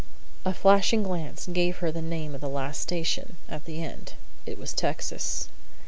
A 0.45 0.51
flashing 0.51 1.03
glance 1.03 1.45
gave 1.45 1.77
her 1.77 1.91
the 1.91 2.01
name 2.01 2.33
of 2.33 2.41
the 2.41 2.49
last 2.49 2.81
station, 2.81 3.37
at 3.47 3.65
the 3.65 3.83
end. 3.83 4.13
It 4.47 4.57
was 4.57 4.71
in 4.73 4.77
Texas. 4.77 5.47